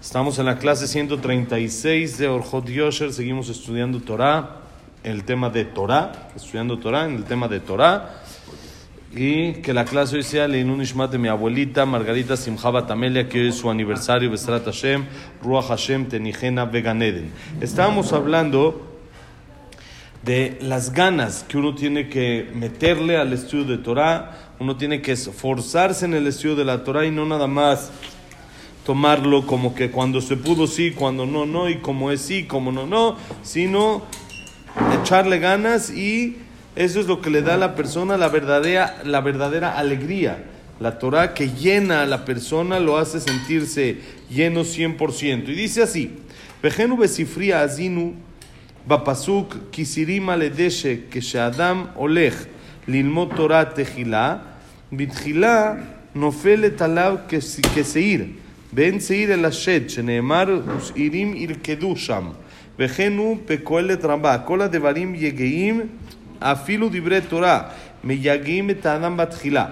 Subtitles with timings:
[0.00, 3.12] Estamos en la clase 136 de Orjot Yosher.
[3.12, 4.60] Seguimos estudiando Torah,
[5.02, 8.22] el tema de Torah, estudiando Torah en el tema de Torah.
[9.10, 13.40] Y que la clase hoy sea Leinun Ishmat de mi abuelita Margarita Simjaba Tamelia, que
[13.40, 15.04] hoy es su aniversario, Besrat Hashem,
[15.42, 17.32] Ruach Hashem, Tenijena, Veganeden.
[17.60, 18.86] Estábamos hablando
[20.22, 25.12] de las ganas que uno tiene que meterle al estudio de Torah uno tiene que
[25.12, 27.90] esforzarse en el estudio de la Torah y no nada más
[28.84, 32.72] tomarlo como que cuando se pudo sí, cuando no, no, y como es sí, como
[32.72, 34.02] no, no, sino
[35.00, 36.38] echarle ganas y
[36.74, 40.44] eso es lo que le da a la persona la verdadera, la verdadera alegría.
[40.80, 43.98] La Torah que llena a la persona lo hace sentirse
[44.30, 45.48] lleno 100%.
[45.48, 46.16] Y dice así,
[46.62, 48.14] Vejenu besifria azinu
[48.86, 51.04] bapasuk kisirima ledeshe
[51.38, 52.34] adam olech
[52.86, 54.47] lilmot Torah tejilá
[54.93, 55.73] בתחילה
[56.15, 57.15] נופלת עליו
[57.75, 58.25] כשעיר,
[58.73, 62.29] ואין שעיר אלא שד, שנאמר ושעירים ירקדו שם.
[62.79, 65.81] וכן הוא בקהלת רבה, כל הדברים יגעים,
[66.39, 67.61] אפילו דברי תורה,
[68.03, 69.65] מייגעים את האדם בתחילה.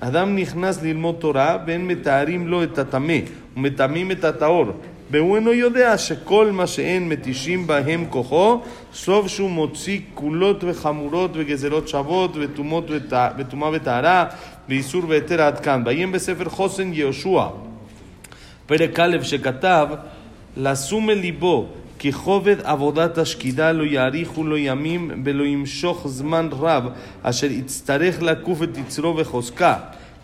[0.00, 3.18] אדם נכנס ללמוד תורה, ואין מתארים לו את הטמא,
[3.56, 4.66] ומטמאים את הטהור.
[5.10, 8.60] והוא אינו יודע שכל מה שאין מתישים בהם כוחו,
[8.94, 12.36] סוף שהוא מוציא כולות וחמורות וגזרות שוות
[13.36, 14.24] וטומאה וטהרה
[14.69, 15.83] ואיסור והיתר עד כאן.
[15.85, 17.43] ועיין בספר חוסן יהושע,
[18.65, 19.87] פרק א' שכתב,
[20.57, 21.67] לשום אל ליבו
[21.99, 26.83] כי כובד עבודת השקידה לא יאריכו לו ימים ולא ימשוך זמן רב
[27.23, 29.75] אשר יצטרך לקוף את יצרו וחוזקה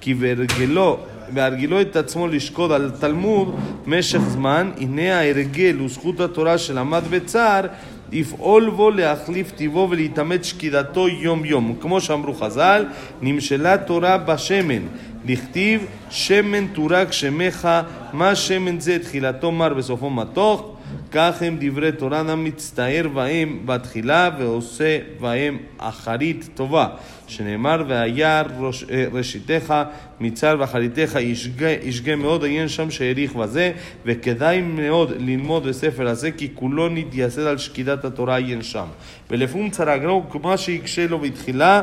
[0.02, 0.98] כי בהרגלו
[1.34, 7.66] והרגילו את עצמו לשקוד על תלמוד משך זמן, הנה ההרגל וזכות התורה שלמד בצער,
[8.12, 11.76] לפעול בו להחליף טיבו ולהתאמץ שקידתו יום יום.
[11.82, 12.86] כמו שאמרו חז"ל,
[13.22, 14.82] נמשלה תורה בשמן,
[15.26, 17.70] לכתיב שמן תורק שמך,
[18.14, 20.72] מה שמן זה תחילתו מר בסופו מתוך
[21.16, 26.88] כך הם דברי תורה מצטער בהם בתחילה ועושה בהם אחרית טובה,
[27.28, 29.74] שנאמר והיה ראש, ראשיתך
[30.20, 33.72] מצר ואחריתך ישגה, ישגה מאוד, עיין שם שהעריך בזה,
[34.06, 38.86] וכדאי מאוד ללמוד בספר הזה, כי כולו נתייסד על שקידת התורה עיין שם.
[39.32, 41.82] ולפום צרגרו, מה שיקשה לו בתחילה,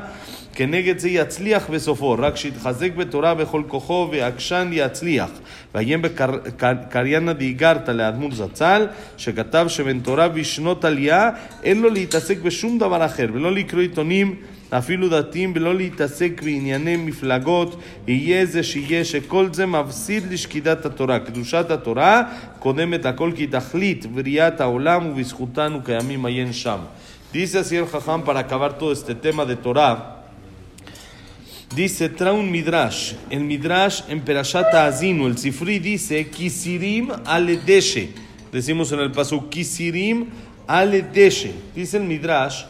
[0.54, 5.30] כנגד זה יצליח בסופו, רק שיתחזק בתורה בכל כוחו ועקשן יצליח.
[5.74, 8.86] ועיין בקריינה דאיגרתא לאדמות זצ"ל,
[9.21, 11.29] שכתב שבן תורה בשנות עלייה,
[11.63, 14.35] אין לו להתעסק בשום דבר אחר, ולא לקרוא עיתונים
[14.69, 21.19] אפילו דתיים, ולא להתעסק בענייני מפלגות, יהיה זה שיהיה שכל זה מפסיד לשקידת התורה.
[21.19, 22.23] קדושת התורה
[22.59, 26.79] קודמת הכל כי תכלית בריאת העולם ובזכותנו קיימים עיין שם.
[27.33, 30.23] Dice así el Jajam para acabar todo este tema de Torah.
[31.75, 33.15] Dice, trae un midrash.
[33.29, 38.13] El midrash en Perashat Azinu, el Sifri dice, Kisirim aledeshe.
[38.52, 40.26] Decimos en el paso, Kisirim
[40.66, 41.54] aledeshe.
[41.74, 42.64] Dice el midrash,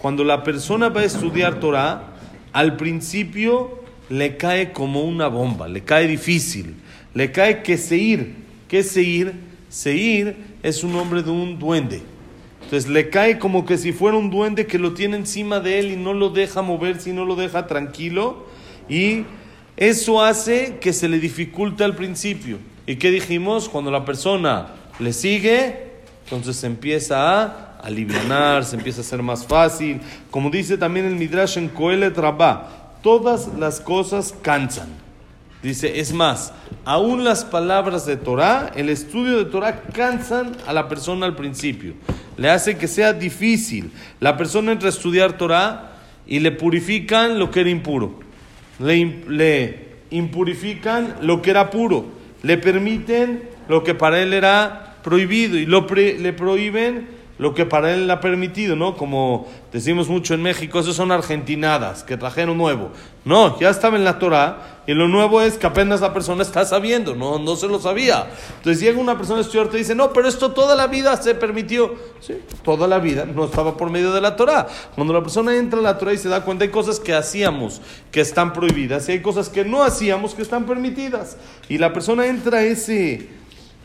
[0.00, 2.14] cuando la persona va a estudiar Torah,
[2.52, 6.76] al principio le cae como una bomba, le cae difícil,
[7.12, 8.46] le cae que seir.
[8.66, 9.34] ¿Qué es seir?
[9.68, 12.00] Seir es un nombre de un duende.
[12.62, 15.92] Entonces le cae como que si fuera un duende que lo tiene encima de él
[15.92, 18.46] y no lo deja moverse y no lo deja tranquilo.
[18.88, 19.24] Y
[19.76, 22.58] eso hace que se le dificulte al principio.
[22.86, 23.68] ¿Y qué dijimos?
[23.68, 24.68] Cuando la persona
[24.98, 25.92] le sigue,
[26.24, 30.00] entonces se empieza a aliviar, se empieza a ser más fácil.
[30.30, 34.88] Como dice también el Midrash en Kohelet Rabbah, todas las cosas cansan.
[35.62, 36.52] Dice, es más,
[36.84, 41.94] aún las palabras de Torah, el estudio de Torah cansan a la persona al principio
[42.36, 43.90] le hace que sea difícil.
[44.20, 45.92] La persona entra a estudiar Torah
[46.26, 48.20] y le purifican lo que era impuro.
[48.78, 52.06] Le, impurifican lo que era puro.
[52.42, 57.92] Le permiten lo que para él era prohibido y lo le prohíben lo que para
[57.92, 58.96] él ha permitido, ¿no?
[58.96, 62.90] Como decimos mucho en México, eso son argentinadas que trajeron nuevo.
[63.24, 66.64] No, ya estaba en la Torah y lo nuevo es que apenas la persona está
[66.64, 68.26] sabiendo, no, no se lo sabía.
[68.56, 71.34] Entonces llega una persona a estudiar y dice, no, pero esto toda la vida se
[71.34, 71.94] permitió.
[72.20, 74.66] Sí, toda la vida no estaba por medio de la Torah.
[74.94, 77.82] Cuando la persona entra en la Torah y se da cuenta, hay cosas que hacíamos
[78.10, 81.36] que están prohibidas y hay cosas que no hacíamos que están permitidas.
[81.68, 83.35] Y la persona entra a ese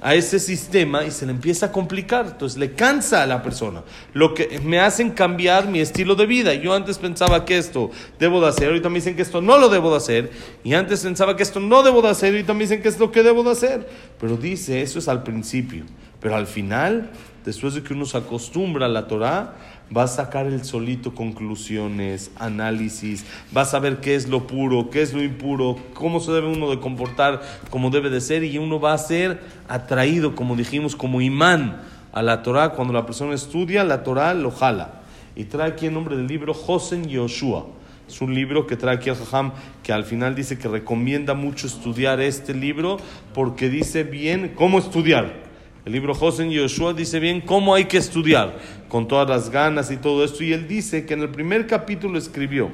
[0.02, 2.26] a ese sistema y se le empieza a complicar.
[2.26, 3.84] Entonces le cansa a la persona.
[4.14, 6.54] Lo que me hacen cambiar mi estilo de vida.
[6.56, 9.70] Yo antes pensaba que esto debo de hacer, ahorita me dicen que esto no lo
[9.70, 10.32] debo de hacer.
[10.64, 13.12] Y antes pensaba que esto no debo de hacer, ahorita me dicen que es lo
[13.12, 13.88] que debo de hacer.
[14.20, 15.86] Pero dice, eso es al principio.
[16.20, 17.12] Pero al final
[17.46, 19.56] después de que uno se acostumbra a la Torah,
[19.96, 25.02] va a sacar el solito conclusiones, análisis, va a saber qué es lo puro, qué
[25.02, 28.80] es lo impuro, cómo se debe uno de comportar como debe de ser y uno
[28.80, 31.82] va a ser atraído, como dijimos, como imán
[32.14, 32.70] a la Torah.
[32.70, 35.02] Cuando la persona estudia, la Torah lo jala.
[35.36, 37.68] Y trae aquí el nombre del libro Josen Yoshua.
[38.08, 39.54] Es un libro que trae aquí el Jajam,
[39.84, 42.98] que al final dice que recomienda mucho estudiar este libro
[43.34, 45.52] porque dice bien cómo estudiar.
[45.86, 48.60] El libro Josen Yoshua dice bien cómo hay que estudiar,
[48.92, 50.44] con todas las ganas y todo esto.
[50.44, 52.72] Y él dice que en el primer capítulo escribió,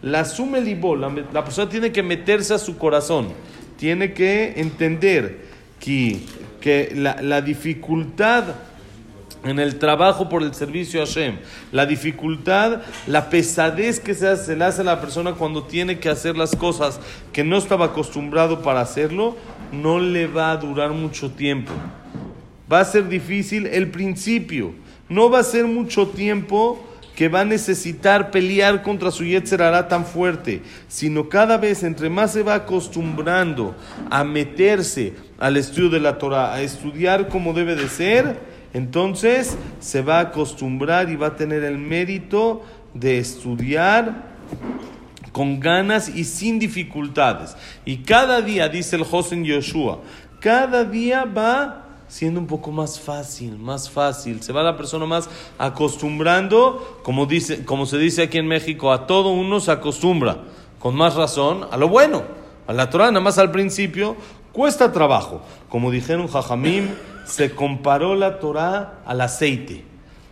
[0.00, 3.28] la sume libó, la, persona tiene que meterse a su corazón,
[3.76, 5.44] tiene que entender
[5.78, 6.20] que,
[6.62, 8.54] que la, la dificultad
[9.44, 11.36] en el trabajo por el servicio a Hashem,
[11.72, 15.98] la dificultad, la pesadez que se, hace, se le hace a la persona cuando tiene
[15.98, 17.00] que hacer las cosas
[17.34, 19.36] que no estaba acostumbrado para hacerlo,
[19.72, 21.72] no le va a durar mucho tiempo.
[22.72, 24.82] Va a ser difícil el principio.
[25.14, 26.84] No va a ser mucho tiempo
[27.14, 32.10] que va a necesitar pelear contra su Yetzer hará tan fuerte, sino cada vez entre
[32.10, 33.76] más se va acostumbrando
[34.10, 38.40] a meterse al estudio de la Torah, a estudiar como debe de ser,
[38.72, 44.34] entonces se va a acostumbrar y va a tener el mérito de estudiar
[45.30, 47.56] con ganas y sin dificultades.
[47.84, 50.00] Y cada día, dice el Josen Yoshua,
[50.40, 54.42] cada día va siendo un poco más fácil, más fácil.
[54.42, 55.28] Se va la persona más
[55.58, 60.38] acostumbrando, como, dice, como se dice aquí en México, a todo uno se acostumbra,
[60.78, 62.22] con más razón, a lo bueno.
[62.66, 64.16] A la Torah, nada más al principio,
[64.52, 65.42] cuesta trabajo.
[65.68, 66.88] Como dijeron Jajamim,
[67.26, 69.84] se comparó la Torah al aceite.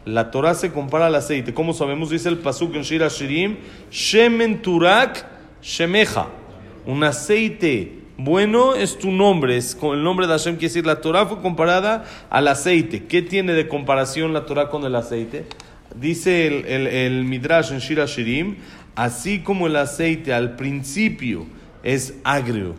[0.05, 1.55] La Torah se compara al aceite.
[1.55, 2.11] ¿Cómo sabemos?
[2.11, 3.59] Dice el Pasuk en Shira Shirim,
[3.91, 5.27] Shemen Turak
[5.63, 6.27] Shemeja.
[6.87, 11.01] Un aceite bueno es tu nombre, es con el nombre de Hashem, quiere decir, la
[11.01, 13.05] Torah fue comparada al aceite.
[13.05, 15.47] ¿Qué tiene de comparación la Torah con el aceite?
[15.95, 18.57] Dice el, el, Midrash en Shira Shirim,
[18.95, 21.47] así como el aceite al principio
[21.83, 22.75] es agrio,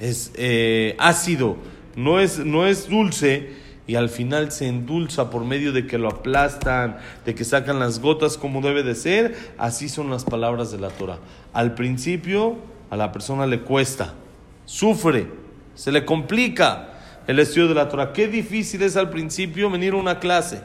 [0.00, 1.56] es eh, ácido,
[1.94, 6.08] no es, no es dulce, y al final se endulza por medio de que lo
[6.08, 10.78] aplastan, de que sacan las gotas como debe de ser, así son las palabras de
[10.78, 11.18] la Torah.
[11.52, 12.56] Al principio
[12.90, 14.14] a la persona le cuesta,
[14.64, 15.26] sufre,
[15.74, 16.90] se le complica
[17.26, 18.12] el estudio de la Torah.
[18.12, 20.60] Qué difícil es al principio venir a una clase,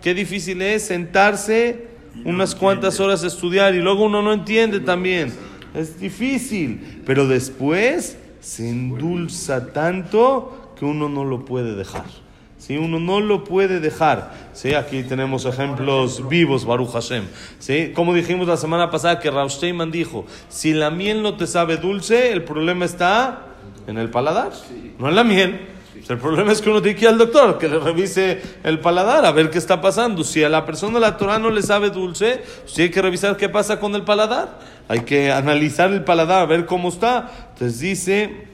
[0.00, 1.88] qué difícil es sentarse
[2.24, 5.32] unas cuantas horas a estudiar y luego uno no entiende también.
[5.74, 12.21] Es difícil, pero después se endulza tanto que uno no lo puede dejar.
[12.62, 12.76] ¿Sí?
[12.76, 14.32] Uno no lo puede dejar.
[14.52, 14.74] ¿sí?
[14.74, 17.24] Aquí tenemos ejemplos vivos, Baruch Hashem.
[17.58, 17.92] ¿sí?
[17.94, 21.76] Como dijimos la semana pasada que Rav Steinman dijo, si la miel no te sabe
[21.76, 23.46] dulce, el problema está
[23.86, 24.52] en el paladar,
[24.98, 25.68] no en la miel.
[26.08, 29.24] El problema es que uno tiene que ir al doctor, que le revise el paladar,
[29.24, 30.24] a ver qué está pasando.
[30.24, 33.48] Si a la persona la Torah no le sabe dulce, pues tiene que revisar qué
[33.48, 34.58] pasa con el paladar.
[34.88, 37.30] Hay que analizar el paladar, a ver cómo está.
[37.52, 38.46] Entonces dice,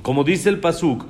[0.00, 1.04] como dice el Pasuk,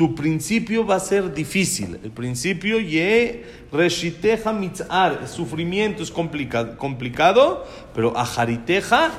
[0.00, 2.00] tu principio va a ser difícil.
[2.02, 9.10] El principio, ye reshiteja mitzar, sufrimiento es complicado, complicado pero ajariteja,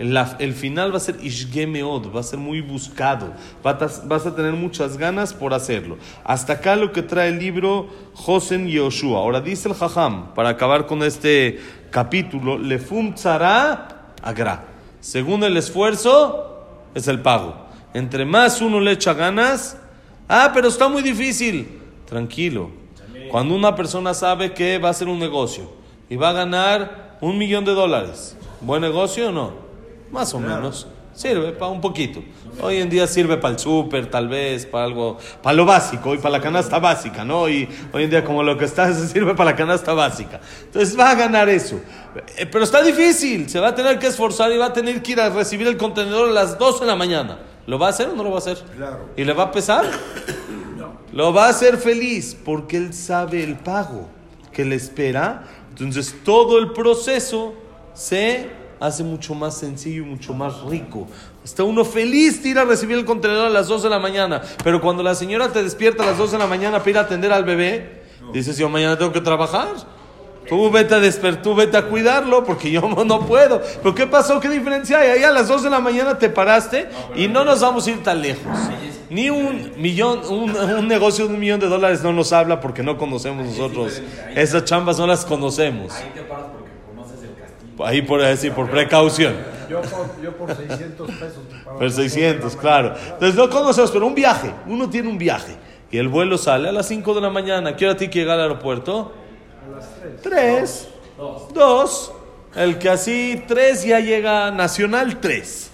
[0.00, 3.32] el, el final va a ser ishgemeod, va a ser muy buscado.
[3.62, 5.98] Vas, a tener muchas ganas por hacerlo.
[6.24, 9.20] Hasta acá lo que trae el libro Josen Yoshua.
[9.20, 11.60] Ahora dice el Jajam, para acabar con este
[11.92, 14.64] capítulo, lefum tzara agra.
[14.98, 17.54] Según el esfuerzo, es el pago.
[17.94, 19.78] Entre más uno le echa ganas,
[20.28, 21.80] Ah, pero está muy difícil.
[22.06, 22.70] Tranquilo.
[23.30, 25.70] Cuando una persona sabe que va a hacer un negocio
[26.08, 29.52] y va a ganar un millón de dólares, ¿buen negocio o no?
[30.10, 30.86] Más o menos.
[31.14, 32.22] Sirve para un poquito.
[32.60, 36.18] Hoy en día sirve para el súper, tal vez, para algo, para lo básico y
[36.18, 37.48] para la canasta básica, ¿no?
[37.48, 40.40] Y hoy en día como lo que está se sirve para la canasta básica.
[40.64, 41.80] Entonces va a ganar eso.
[42.36, 45.12] Eh, Pero está difícil, se va a tener que esforzar y va a tener que
[45.12, 47.38] ir a recibir el contenedor a las 2 de la mañana.
[47.66, 48.58] ¿Lo va a hacer o no lo va a hacer?
[48.76, 49.10] Claro.
[49.16, 49.84] ¿Y le va a pesar?
[51.12, 54.08] Lo va a hacer feliz porque él sabe el pago
[54.52, 55.44] que le espera.
[55.70, 57.54] Entonces todo el proceso
[57.92, 61.06] se hace mucho más sencillo y mucho más rico.
[61.44, 64.42] Está uno feliz de ir a recibir el contenedor a las 2 de la mañana.
[64.62, 67.02] Pero cuando la señora te despierta a las 2 de la mañana para ir a
[67.02, 68.02] atender al bebé,
[68.32, 69.68] dices, yo mañana tengo que trabajar.
[70.48, 73.62] Tú vete a despertar, tú vete a cuidarlo porque yo no puedo.
[73.82, 74.40] ¿Pero qué pasó?
[74.40, 75.10] ¿Qué diferencia hay?
[75.10, 78.02] Ahí a las 2 de la mañana te paraste y no nos vamos a ir
[78.02, 78.42] tan lejos.
[79.10, 82.82] Ni un millón, un, un negocio de un millón de dólares no nos habla porque
[82.82, 84.02] no conocemos nosotros.
[84.34, 85.92] Esas chambas no las conocemos.
[85.94, 87.84] Ahí te paras porque conoces el castillo.
[87.84, 89.34] Ahí por decir, por precaución.
[89.68, 91.40] Yo por, yo por 600 pesos.
[91.64, 92.94] Por las 600, dos de la claro.
[93.12, 94.50] Entonces no conocemos, pero un viaje.
[94.66, 95.56] Uno tiene un viaje.
[95.90, 97.76] Y el vuelo sale a las 5 de la mañana.
[97.76, 99.12] ¿Qué hora tiene que llegar al aeropuerto?
[99.66, 100.22] A las 3.
[100.22, 100.88] 3.
[101.54, 102.12] 2.
[102.56, 105.70] El que así 3 ya llega nacional 3.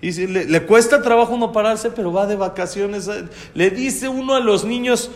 [0.00, 3.06] Y si le, cuesta trabajo no pararse, pero va de vacaciones.
[3.08, 3.24] eh,
[3.54, 5.10] Le dice uno a los niños,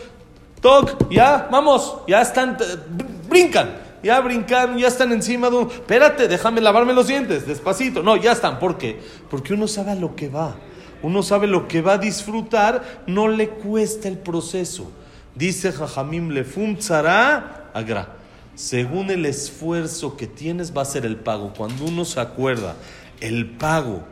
[0.61, 2.63] Toc, ya, vamos, ya están, eh,
[2.95, 3.85] br- brincan.
[4.03, 5.67] Ya brincaron, ya están encima de un...
[5.69, 8.01] Espérate, déjame lavarme los dientes, despacito.
[8.03, 8.59] No, ya están.
[8.59, 8.99] ¿Por qué?
[9.29, 10.55] Porque uno sabe a lo que va.
[11.01, 14.89] Uno sabe lo que va a disfrutar, no le cuesta el proceso.
[15.37, 18.09] Dice Jajamim Lefum Tzara Agra.
[18.55, 21.53] Según el esfuerzo que tienes, va a ser el pago.
[21.55, 22.75] Cuando uno se acuerda,
[23.21, 24.03] el pago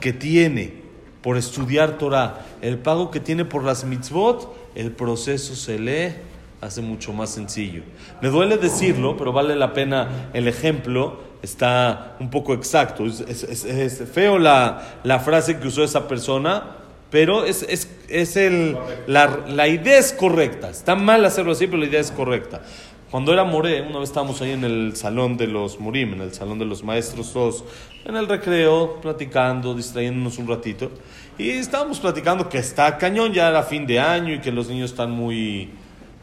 [0.00, 0.82] que tiene
[1.22, 6.14] por estudiar Torah, el pago que tiene por las mitzvot, el proceso se lee,
[6.60, 7.82] hace mucho más sencillo.
[8.20, 13.06] Me duele decirlo, pero vale la pena el ejemplo, está un poco exacto.
[13.06, 16.76] Es, es- es- feo la, la frase que usó esa persona,
[17.14, 20.70] pero es, es, es el, la, la idea es correcta.
[20.70, 22.62] Está mal hacerlo así, pero la idea es correcta.
[23.08, 26.34] Cuando era Moré, una vez estábamos ahí en el salón de los Morim, en el
[26.34, 27.62] salón de los maestros todos,
[28.04, 30.90] en el recreo, platicando, distrayéndonos un ratito.
[31.38, 34.90] Y estábamos platicando que está cañón, ya era fin de año y que los niños
[34.90, 35.70] están muy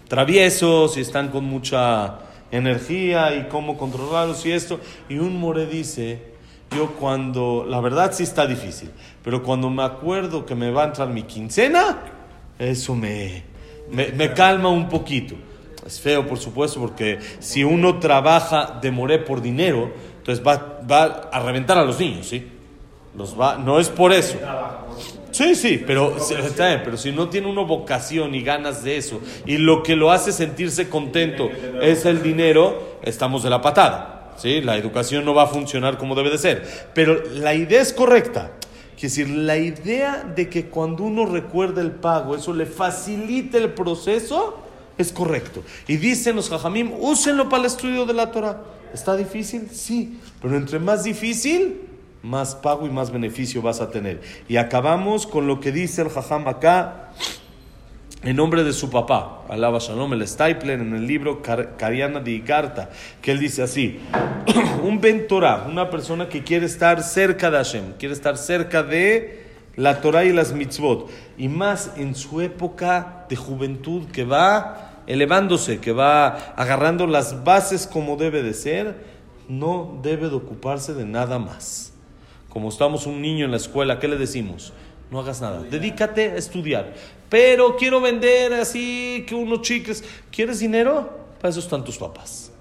[0.10, 2.20] traviesos y están con mucha
[2.52, 4.82] energía y cómo controlarlos y esto.
[5.08, 6.31] Y un Moré dice,
[6.76, 8.90] yo cuando, la verdad sí está difícil,
[9.24, 12.00] pero cuando me acuerdo que me va a entrar mi quincena,
[12.58, 13.44] eso me,
[13.92, 15.36] me, me calma un poquito.
[15.86, 21.30] Es feo, por supuesto, porque si uno trabaja de moré por dinero, entonces va, va
[21.32, 22.48] a reventar a los niños, ¿sí?
[23.18, 24.38] Los va, no es por eso.
[25.32, 26.16] Sí, sí, pero,
[26.58, 30.32] pero si no tiene uno vocación y ganas de eso, y lo que lo hace
[30.32, 31.50] sentirse contento
[31.82, 34.21] es el dinero, estamos de la patada.
[34.42, 34.62] ¿Sí?
[34.62, 36.90] La educación no va a funcionar como debe de ser.
[36.94, 38.52] Pero la idea es correcta.
[39.00, 43.74] Quiere decir, la idea de que cuando uno recuerda el pago, eso le facilita el
[43.74, 44.60] proceso,
[44.98, 45.64] es correcto.
[45.88, 48.62] Y dicen los jajamim, úsenlo para el estudio de la Torah.
[48.94, 49.70] ¿Está difícil?
[49.72, 51.82] Sí, pero entre más difícil,
[52.22, 54.22] más pago y más beneficio vas a tener.
[54.48, 57.12] Y acabamos con lo que dice el jajam acá,
[58.24, 62.32] en nombre de su papá, Alaba Shalom, el Stapler, en el libro Car- Cariana de
[62.32, 62.90] Icarta,
[63.22, 64.00] que él dice así,
[64.84, 70.02] un Torah, una persona que quiere estar cerca de Hashem, quiere estar cerca de la
[70.02, 75.92] Torah y las mitzvot, y más en su época de juventud que va elevándose, que
[75.92, 79.04] va agarrando las bases como debe de ser,
[79.50, 81.94] no debe de ocuparse de nada más.
[82.50, 84.74] Como estamos un niño en la escuela, ¿qué le decimos?
[85.12, 86.94] No hagas nada, dedícate a estudiar.
[87.30, 90.04] Pero quiero vender así, que unos chicos.
[90.32, 91.20] ¿Quieres dinero?
[91.40, 92.52] Para eso están tus papás.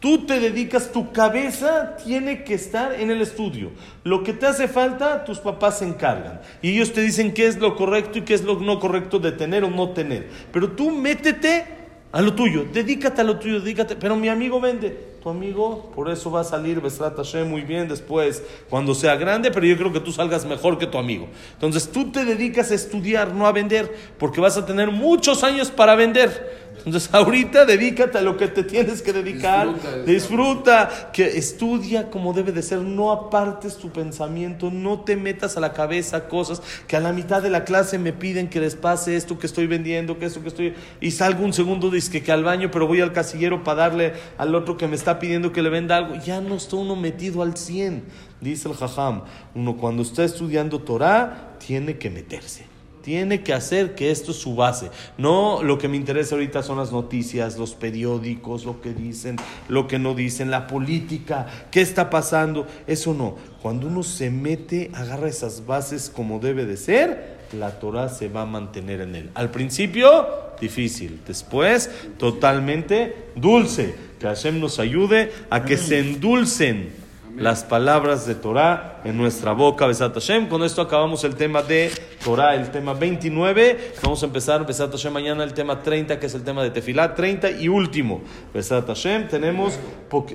[0.00, 3.70] Tú te dedicas, tu cabeza tiene que estar en el estudio.
[4.02, 6.42] Lo que te hace falta, tus papás se encargan.
[6.60, 9.32] Y ellos te dicen qué es lo correcto y qué es lo no correcto de
[9.32, 10.28] tener o no tener.
[10.52, 11.64] Pero tú métete
[12.12, 13.96] a lo tuyo, dedícate a lo tuyo, dedícate.
[13.96, 15.13] Pero mi amigo vende.
[15.24, 19.50] Tu amigo, por eso va a salir Besrat Hashem muy bien después, cuando sea grande,
[19.50, 21.28] pero yo creo que tú salgas mejor que tu amigo.
[21.54, 25.70] Entonces tú te dedicas a estudiar, no a vender, porque vas a tener muchos años
[25.70, 26.64] para vender.
[26.84, 29.68] Entonces ahorita dedícate a lo que te tienes que dedicar,
[30.04, 35.56] Disfruta, disfruta, que estudia como debe de ser, no apartes tu pensamiento, no te metas
[35.56, 38.76] a la cabeza cosas que a la mitad de la clase me piden que les
[38.76, 42.32] pase esto que estoy vendiendo, que esto que estoy, y salgo un segundo disque que
[42.32, 45.62] al baño, pero voy al casillero para darle al otro que me está pidiendo que
[45.62, 48.04] le venda algo, ya no está uno metido al 100,
[48.40, 49.22] dice el jajam,
[49.54, 52.74] uno cuando está estudiando Torah tiene que meterse.
[53.02, 54.90] Tiene que hacer que esto es su base.
[55.18, 59.36] No lo que me interesa ahorita son las noticias, los periódicos, lo que dicen,
[59.68, 62.66] lo que no dicen, la política, qué está pasando.
[62.86, 63.36] Eso no.
[63.60, 68.42] Cuando uno se mete, agarra esas bases como debe de ser, la Torah se va
[68.42, 69.30] a mantener en él.
[69.34, 70.26] Al principio,
[70.58, 71.20] difícil.
[71.26, 73.94] Después, totalmente dulce.
[74.24, 76.94] Que Hashem nos ayude a que se endulcen
[77.36, 80.48] las palabras de Torah en nuestra boca, Besat Hashem.
[80.48, 81.90] Con esto acabamos el tema de
[82.24, 83.92] Torah, el tema 29.
[84.02, 87.14] Vamos a empezar, Besat Hashem, mañana el tema 30, que es el tema de Tefilá,
[87.14, 88.22] 30 y último.
[88.54, 89.78] Besat Hashem, tenemos,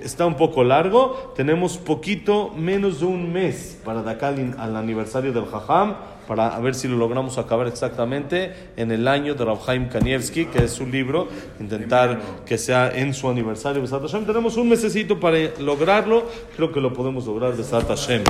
[0.03, 4.75] está un poco largo, tenemos poquito menos de un mes para de acá al, al
[4.75, 5.96] aniversario del Jajam,
[6.30, 10.46] para a ver si lo logramos acabar exactamente en el año de Rav Chaim Kanievski,
[10.46, 11.28] que es su libro,
[11.60, 14.26] intentar que sea en su aniversario, Besat Hashem.
[14.28, 16.24] Tenemos un mesecito para lograrlo,
[16.56, 18.22] creo que lo podemos lograr, Besat Hashem.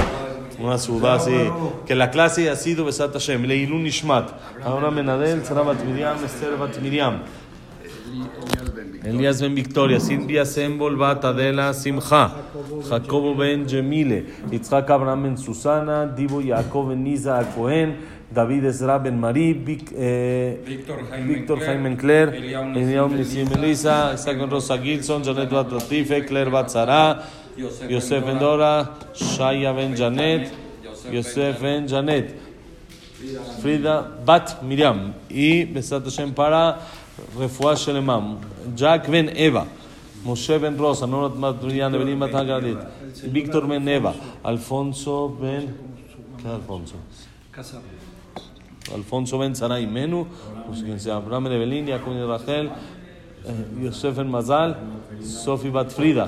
[0.60, 1.36] Una ciudad así,
[1.86, 4.30] que la clase ha sido Besat Hashem, Leilun Nishmat,
[4.64, 7.24] ahora Menadel, Sara Bat Miriam, Esther Bat Miriam.
[9.04, 12.36] Elías ben Victoria, Silvia Sembol bat Adela Simcha,
[12.90, 17.96] Jacobo ben Gemile, Yitzhak Abraham ben Susana, Divo Yaakov ben Niza Cohen,
[18.30, 19.54] David Ezra Ben Marí,
[19.96, 20.58] eh,
[21.26, 22.32] Víctor Jaime Cler,
[22.74, 26.68] Nissim Nissim Elisa, Isaac Ben Rosa Gilson, Janet Bat Latife, Claire Bat
[27.90, 30.52] Yosef Ben Dora, Shaya Ben Janet,
[31.12, 32.36] Yosef Ben Janet,
[33.62, 36.80] Frida Bat Miriam y Besat Hashem para
[37.38, 38.38] Refuah Shelemam,
[38.76, 39.68] Jack Ben Eva,
[40.24, 42.78] Moshe Ben Rosa, Evelyn Bat Hagarit,
[43.32, 45.76] Víctor Ben Eva, Alfonso Ben.
[46.42, 46.96] ¿Qué Alfonso?
[48.94, 50.26] Alfonso Ben Sarai Menu,
[50.68, 52.70] pues quien sea, Ben Evelyn, Jacob Ben Rachel,
[53.46, 54.78] eh, Yosef Ben Mazal,
[55.22, 56.28] Sofi Bat Frida,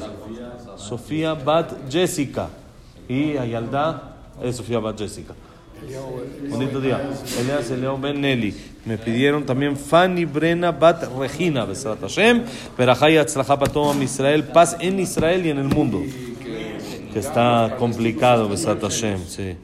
[0.77, 2.49] Sofía Bat Jessica
[3.07, 3.37] y
[6.49, 7.01] Bonito día.
[7.39, 8.53] Elias Eleo Ben Nelly.
[8.85, 12.43] Me pidieron también Fanny Brena Bat Regina, Besrat Hashem,
[12.77, 16.01] Berajá y Atzlajá para todo Israel, paz en Israel y en el mundo.
[17.13, 19.55] Que está complicado, Besrat Hashem, sí.